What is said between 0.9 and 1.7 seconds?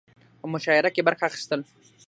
کې برخه اخستل